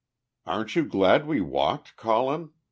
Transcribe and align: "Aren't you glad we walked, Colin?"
"Aren't 0.47 0.75
you 0.75 0.83
glad 0.83 1.27
we 1.27 1.41
walked, 1.41 1.95
Colin?" 1.95 2.49